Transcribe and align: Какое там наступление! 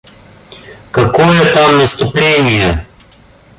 Какое 0.89 1.53
там 1.53 1.77
наступление! 1.77 2.87